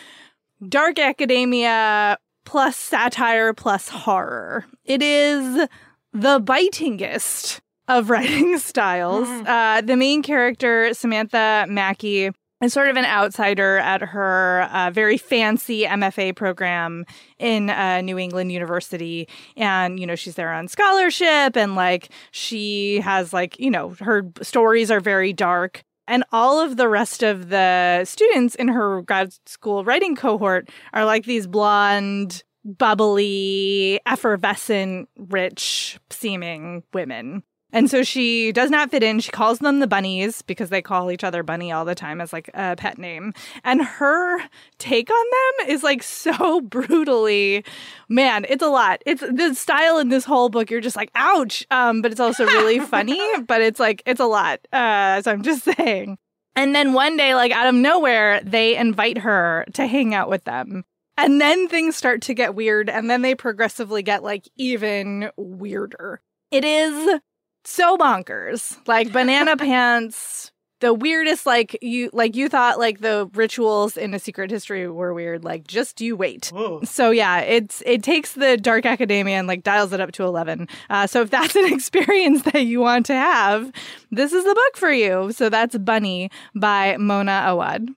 [0.68, 4.66] dark academia plus satire plus horror.
[4.84, 5.68] It is
[6.12, 9.28] the bitingest of writing styles.
[9.28, 9.48] Mhm.
[9.48, 15.18] Uh, the main character, Samantha Mackey, is sort of an outsider at her uh, very
[15.18, 17.06] fancy MFA program
[17.38, 19.28] in uh, New England University.
[19.56, 24.24] And, you know, she's there on scholarship and like she has like, you know, her
[24.42, 25.84] stories are very dark.
[26.08, 31.04] And all of the rest of the students in her grad school writing cohort are
[31.06, 37.44] like these blonde, bubbly, effervescent, rich seeming women.
[37.74, 39.20] And so she does not fit in.
[39.20, 42.32] She calls them the bunnies because they call each other bunny all the time as
[42.32, 43.34] like a pet name.
[43.64, 44.40] And her
[44.78, 45.26] take on
[45.60, 47.66] them is like so brutally,
[48.08, 49.02] man, it's a lot.
[49.06, 50.72] It's the style in this whole book.
[50.72, 51.68] You're just like, ouch.
[51.70, 54.60] Um, but it's also really funny, but it's like, it's a lot.
[54.72, 56.18] Uh, so I'm just saying.
[56.56, 60.46] And then one day, like out of nowhere, they invite her to hang out with
[60.46, 60.86] them.
[61.18, 62.90] And then things start to get weird.
[62.90, 66.22] And then they progressively get like even weirder.
[66.50, 67.20] It is
[67.68, 68.78] so bonkers.
[68.88, 74.20] Like banana pants, the weirdest like you like you thought like the rituals in a
[74.20, 75.44] secret history were weird.
[75.44, 76.52] Like just you wait.
[76.86, 80.68] So yeah, it's it takes the dark academia and like dials it up to eleven.
[80.90, 83.72] Uh, so if that's an experience that you want to have,
[84.12, 85.32] this is the book for you.
[85.34, 87.90] So that's Bunny by Mona Awad.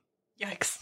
[0.43, 0.79] Yikes.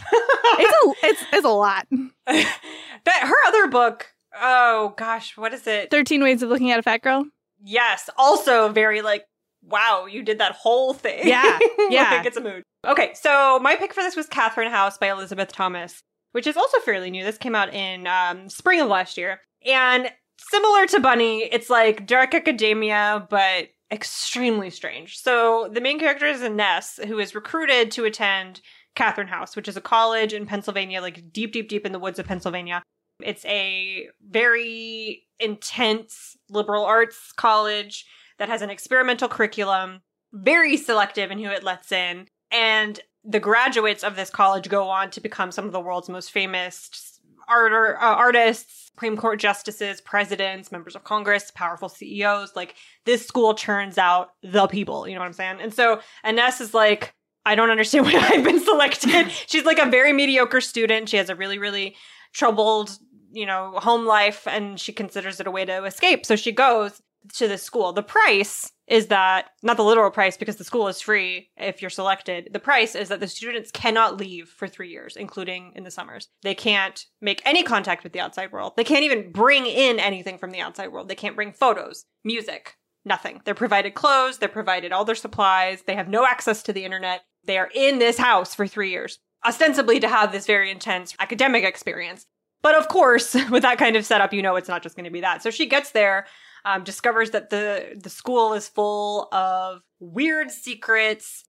[0.59, 1.87] It's a it's it's a lot.
[2.27, 4.07] that her other book,
[4.41, 5.91] oh gosh, what is it?
[5.91, 7.27] Thirteen ways of looking at a fat girl.
[7.63, 9.25] Yes, also very like,
[9.63, 11.27] wow, you did that whole thing.
[11.27, 11.59] Yeah,
[11.91, 12.11] yeah.
[12.13, 12.63] like, it's a mood.
[12.87, 16.01] Okay, so my pick for this was Catherine House by Elizabeth Thomas,
[16.33, 17.25] which is also fairly new.
[17.25, 19.41] This came out in um, spring of last year.
[19.67, 25.19] And similar to Bunny, it's like dark academia, but extremely strange.
[25.19, 28.61] So the main character is Ines, who is recruited to attend
[28.95, 32.19] Catherine House, which is a college in Pennsylvania, like deep, deep, deep in the woods
[32.19, 32.83] of Pennsylvania.
[33.23, 38.07] It's a very intense liberal arts college
[38.39, 40.01] that has an experimental curriculum,
[40.33, 42.27] very selective in who it lets in.
[42.51, 46.31] And the graduates of this college go on to become some of the world's most
[46.31, 52.57] famous art- uh, artists, Supreme Court justices, presidents, members of Congress, powerful CEOs.
[52.57, 52.75] Like
[53.05, 55.07] this school churns out the people.
[55.07, 55.59] You know what I'm saying?
[55.61, 59.31] And so Ines is like, I don't understand why I've been selected.
[59.47, 61.09] She's like a very mediocre student.
[61.09, 61.97] She has a really, really
[62.33, 62.99] troubled,
[63.31, 66.25] you know, home life and she considers it a way to escape.
[66.25, 67.01] So she goes
[67.35, 67.93] to this school.
[67.93, 71.91] The price is that not the literal price because the school is free if you're
[71.91, 72.49] selected.
[72.53, 76.29] The price is that the students cannot leave for three years, including in the summers.
[76.43, 78.75] They can't make any contact with the outside world.
[78.77, 81.09] They can't even bring in anything from the outside world.
[81.09, 83.43] They can't bring photos, music, nothing.
[83.45, 87.23] They're provided clothes, they're provided all their supplies, they have no access to the internet.
[87.45, 91.65] They are in this house for three years, ostensibly to have this very intense academic
[91.65, 92.27] experience.
[92.63, 95.11] But of course, with that kind of setup, you know it's not just going to
[95.11, 95.43] be that.
[95.43, 96.27] So she gets there
[96.65, 101.45] um, discovers that the the school is full of weird secrets.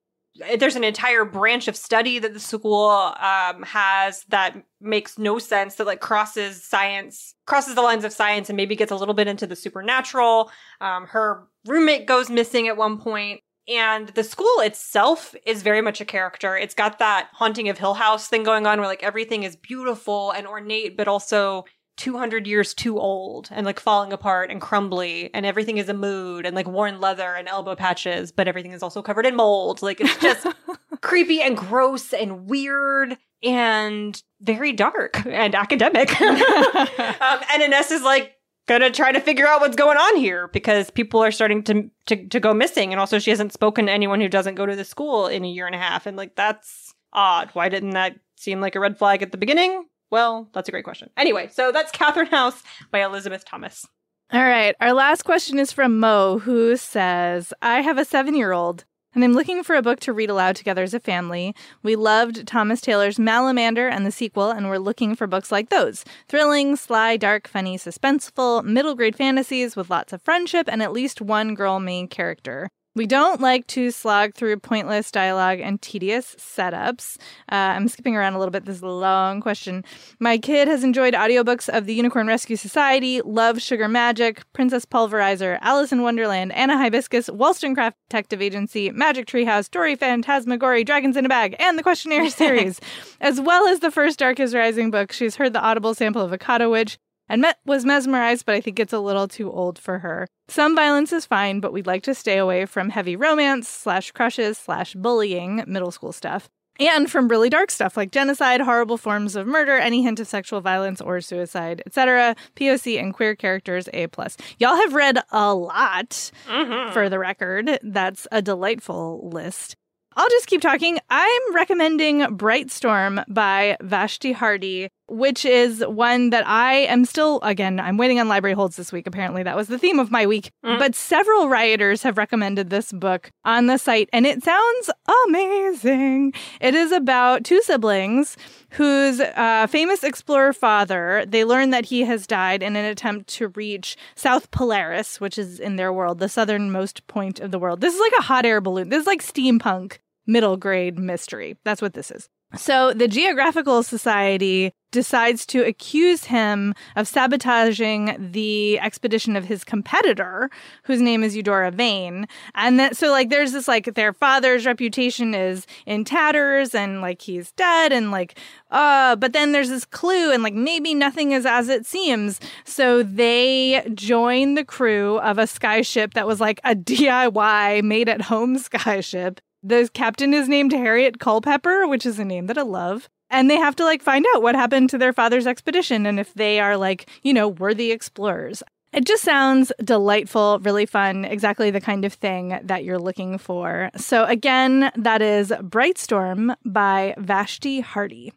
[0.57, 5.76] There's an entire branch of study that the school um, has that makes no sense.
[5.76, 9.28] That like crosses science, crosses the lines of science, and maybe gets a little bit
[9.28, 10.51] into the supernatural.
[10.80, 16.01] Um, her roommate goes missing at one point, and the school itself is very much
[16.01, 16.57] a character.
[16.57, 20.32] It's got that haunting of Hill House thing going on where like everything is beautiful
[20.32, 21.65] and ornate, but also
[21.97, 26.45] 200 years too old and like falling apart and crumbly and everything is a mood
[26.45, 29.99] and like worn leather and elbow patches but everything is also covered in mold like
[29.99, 30.47] it's just
[31.01, 38.39] creepy and gross and weird and very dark and academic um, and Ines is like
[38.70, 42.28] gonna try to figure out what's going on here because people are starting to, to
[42.28, 44.86] to go missing and also she hasn't spoken to anyone who doesn't go to the
[44.86, 48.61] school in a year and a half and like that's odd why didn't that seem
[48.61, 51.09] like a red flag at the beginning well, that's a great question.
[51.17, 53.88] Anyway, so that's Catherine House by Elizabeth Thomas.
[54.32, 54.76] All right.
[54.80, 58.86] Our last question is from Mo, who says I have a seven year old
[59.16, 61.55] and I'm looking for a book to read aloud together as a family.
[61.82, 66.05] We loved Thomas Taylor's Malamander and the sequel, and we're looking for books like those
[66.28, 71.22] thrilling, sly, dark, funny, suspenseful, middle grade fantasies with lots of friendship and at least
[71.22, 72.70] one girl main character.
[73.00, 77.16] We don't like to slog through pointless dialogue and tedious setups.
[77.50, 78.66] Uh, I'm skipping around a little bit.
[78.66, 79.86] This is a long question.
[80.20, 85.60] My kid has enjoyed audiobooks of the Unicorn Rescue Society, Love Sugar Magic, Princess Pulverizer,
[85.62, 91.30] Alice in Wonderland, Anna Hibiscus, Wollstonecraft Detective Agency, Magic Treehouse, Dory Phantasmagory, Dragons in a
[91.30, 92.82] Bag, and the Questioneers series,
[93.22, 95.14] as well as the first Dark is Rising book.
[95.14, 97.00] She's heard the audible sample of Akata Witch,
[97.30, 100.28] and met, was mesmerized, but I think it's a little too old for her.
[100.48, 104.58] Some violence is fine, but we'd like to stay away from heavy romance slash crushes
[104.58, 106.50] slash bullying, middle school stuff,
[106.80, 110.62] and from really dark stuff like genocide, horrible forms of murder, any hint of sexual
[110.62, 112.36] violence or suicide, etc.
[112.56, 114.38] POC and queer characters A plus.
[114.58, 116.94] Y'all have read a lot, mm-hmm.
[116.94, 117.80] for the record.
[117.84, 119.76] That's a delightful list.
[120.16, 121.00] I'll just keep talking.
[121.10, 127.80] I'm recommending Bright Storm by Vashti Hardy, which is one that I am still, again,
[127.80, 129.07] I'm waiting on library holds this week.
[129.07, 130.51] Apparently, that was the theme of my week.
[130.66, 130.80] Mm.
[130.80, 134.89] But several rioters have recommended this book on the site, and it sounds
[135.28, 136.34] amazing.
[136.62, 138.38] It is about two siblings
[138.72, 143.47] whose uh, famous explorer father, they learn that he has died in an attempt to
[143.49, 147.82] reach South Polaris, which is in their world, the southernmost point of the world.
[147.82, 148.89] This is like a hot air balloon.
[148.89, 149.97] This is like steampunk
[150.28, 151.57] middle grade mystery.
[151.66, 152.30] That's what this is.
[152.56, 160.50] So the Geographical Society decides to accuse him of sabotaging the expedition of his competitor,
[160.84, 162.28] whose name is Eudora Vane.
[162.56, 167.22] And that, so like there's this like their father's reputation is in tatters and like
[167.22, 168.39] he's dead and like
[168.72, 172.39] uh but then there's this clue and like maybe nothing is as it seems.
[172.66, 178.24] So they join the crew of a skyship that was like a DIY made at
[178.24, 183.10] home skyship the captain is named Harriet Culpepper, which is a name that I love.
[183.30, 186.34] And they have to like find out what happened to their father's expedition and if
[186.34, 188.64] they are like, you know, worthy explorers.
[188.91, 193.91] It just sounds delightful, really fun, exactly the kind of thing that you're looking for.
[193.95, 198.34] So, again, that is Bright Storm by Vashti Hardy.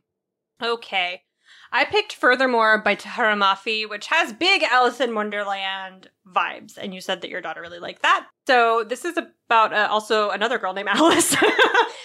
[0.62, 1.22] Okay.
[1.74, 6.76] I picked Furthermore by Tahereh Mafi, which has big Alice in Wonderland vibes.
[6.76, 8.26] And you said that your daughter really liked that.
[8.46, 11.34] So this is about uh, also another girl named Alice,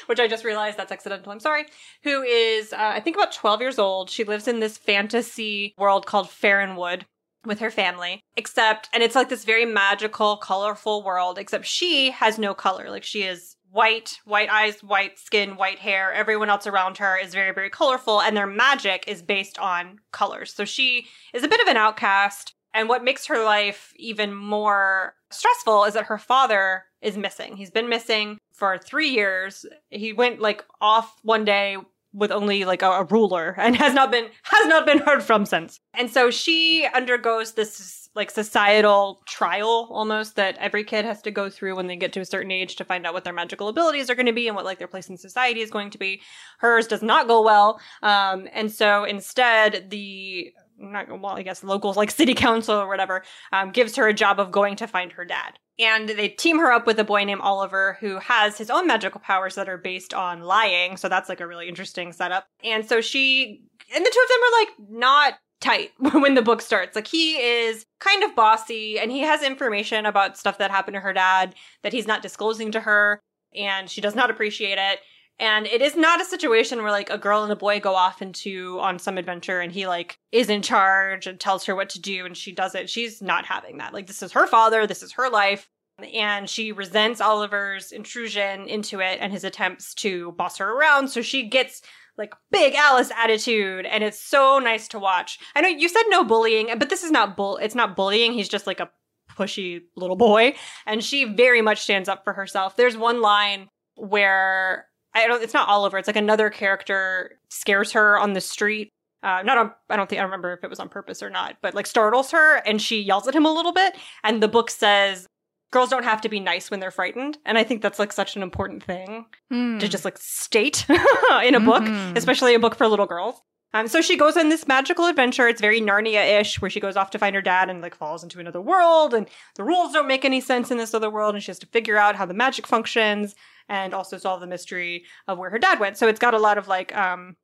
[0.06, 1.34] which I just realized that's accidental.
[1.34, 1.66] I'm sorry.
[2.04, 4.10] Who is, uh, I think, about 12 years old.
[4.10, 7.06] She lives in this fantasy world called Ferenwood
[7.46, 12.40] with her family, except, and it's like this very magical, colorful world, except she has
[12.40, 12.90] no color.
[12.90, 16.12] Like she is white, white eyes, white skin, white hair.
[16.12, 20.52] Everyone else around her is very, very colorful, and their magic is based on colors.
[20.52, 22.56] So she is a bit of an outcast.
[22.74, 27.56] And what makes her life even more stressful is that her father is missing.
[27.56, 29.64] He's been missing for three years.
[29.92, 31.78] He went like off one day
[32.14, 35.46] with only like a, a, ruler and has not been has not been heard from
[35.46, 35.80] since.
[35.94, 41.50] And so she undergoes this like societal trial almost that every kid has to go
[41.50, 44.10] through when they get to a certain age to find out what their magical abilities
[44.10, 46.22] are going to be and what like their place in society is going to be.
[46.58, 47.80] Hers does not go well.
[48.04, 53.24] Um, and so instead the not well, I guess locals like city council or whatever,
[53.52, 55.58] um, gives her a job of going to find her dad.
[55.80, 59.22] And they team her up with a boy named Oliver who has his own magical
[59.22, 60.98] powers that are based on lying.
[60.98, 62.48] So that's like a really interesting setup.
[62.64, 63.62] And so she
[63.94, 66.96] and the two of them are like not tight when the book starts.
[66.96, 71.02] Like he is kind of bossy and he has information about stuff that happened to
[71.02, 73.20] her dad that he's not disclosing to her
[73.56, 75.00] and she does not appreciate it.
[75.40, 78.22] And it is not a situation where like a girl and a boy go off
[78.22, 82.02] into on some adventure and he like is in charge and tells her what to
[82.02, 82.90] do and she does it.
[82.90, 83.94] She's not having that.
[83.94, 85.70] Like this is her father, this is her life.
[86.14, 91.08] And she resents Oliver's intrusion into it and his attempts to boss her around.
[91.08, 91.82] So she gets
[92.18, 95.40] like big Alice attitude and it's so nice to watch.
[95.56, 98.34] I know you said no bullying, but this is not bull it's not bullying.
[98.34, 98.90] He's just like a
[99.30, 100.56] pushy little boy
[100.86, 102.76] and she very much stands up for herself.
[102.76, 104.88] There's one line where
[105.18, 105.44] I don't.
[105.44, 105.98] It's not Oliver.
[105.98, 108.92] It's like another character scares her on the street.
[109.24, 109.74] Uh, not on.
[109.90, 112.32] I don't think I remember if it was on purpose or not, but like startles
[112.32, 113.96] her, and she yells at him a little bit.
[114.24, 115.26] And the book says
[115.72, 118.36] girls don't have to be nice when they're frightened, and I think that's like such
[118.36, 119.80] an important thing mm.
[119.80, 120.86] to just like state
[121.44, 122.18] in a book, mm-hmm.
[122.18, 123.42] especially a book for little girls.
[123.74, 125.48] Um, so she goes on this magical adventure.
[125.48, 128.40] It's very Narnia-ish, where she goes off to find her dad and like falls into
[128.40, 131.52] another world, and the rules don't make any sense in this other world, and she
[131.52, 133.36] has to figure out how the magic functions
[133.70, 135.98] and also solve the mystery of where her dad went.
[135.98, 137.36] So it's got a lot of like, um,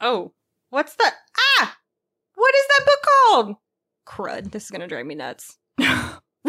[0.00, 0.32] oh,
[0.70, 1.14] what's that?
[1.58, 1.76] Ah,
[2.36, 3.56] what is that book called?
[4.06, 4.52] Crud.
[4.52, 5.58] This is gonna drive me nuts.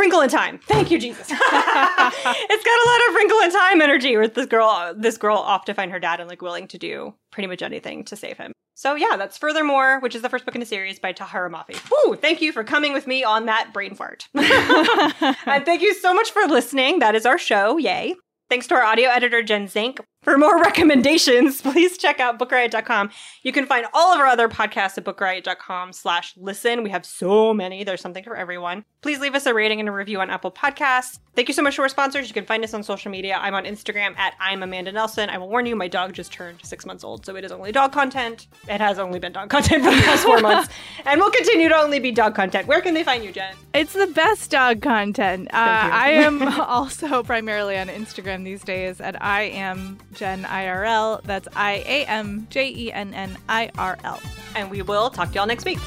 [0.04, 0.60] Wrinkle in Time.
[0.68, 1.28] Thank you, Jesus.
[1.32, 5.64] it's got a lot of Wrinkle in Time energy with this girl, this girl off
[5.64, 8.52] to find her dad and like willing to do pretty much anything to save him.
[8.76, 11.80] So yeah, that's Furthermore, which is the first book in the series by Tahereh Mafi.
[11.90, 12.18] Woo!
[12.18, 14.28] Thank you for coming with me on that brain fart.
[14.36, 17.00] and thank you so much for listening.
[17.00, 17.78] That is our show.
[17.78, 18.16] Yay.
[18.50, 20.02] Thanks to our audio editor, Jen Zink.
[20.24, 23.12] For more recommendations, please check out bookriot.com.
[23.44, 26.84] You can find all of our other podcasts at bookriot.com slash listen.
[26.84, 27.84] We have so many.
[27.84, 28.86] There's something for everyone.
[29.02, 31.20] Please leave us a rating and a review on Apple Podcasts.
[31.36, 32.28] Thank you so much to our sponsors.
[32.28, 33.38] You can find us on social media.
[33.42, 35.30] I'm on Instagram at I'm Amanda Nelson.
[35.30, 37.72] I will warn you, my dog just turned six months old, so it is only
[37.72, 38.48] dog content.
[38.70, 40.72] It has only been dog content for the past four months,
[41.06, 42.68] and we'll continue to only be dog content.
[42.68, 43.56] Where can they find you, Jenn?
[43.74, 45.50] It's the best dog content.
[45.52, 51.22] Uh, I am also primarily on Instagram these days at I am Jenn IRL.
[51.24, 54.20] That's I A M J E N N I R L.
[54.56, 55.80] And we will talk to y'all next week.